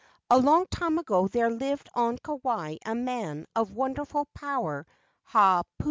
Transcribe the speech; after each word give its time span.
A 0.31 0.39
long 0.39 0.65
time 0.71 0.97
ago 0.97 1.27
there 1.27 1.51
lived 1.51 1.87
on 1.93 2.17
Kauai 2.17 2.77
a 2.83 2.95
man 2.95 3.45
of 3.55 3.69
wonderful 3.69 4.25
power, 4.33 4.87
Hau 5.25 5.61
pu. 5.61 5.69